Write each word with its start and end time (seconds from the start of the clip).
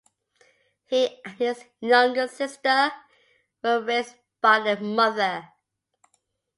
He 0.87 1.21
and 1.23 1.35
his 1.35 1.63
younger 1.79 2.27
sister 2.27 2.91
were 3.63 3.83
raised 3.83 4.15
by 4.41 4.59
their 4.61 4.79
mother. 4.79 5.49